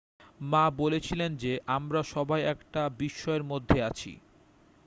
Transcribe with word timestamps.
"মা 0.41 0.63
বলেছিলেন 0.77 1.31
যে 1.35 1.51
"আমরা 1.67 2.01
সবাই 2.13 2.41
একটা 2.53 2.81
বিস্ময়ের 2.99 3.43
মধ্যে 3.43 3.77
আছি""। 3.83 4.11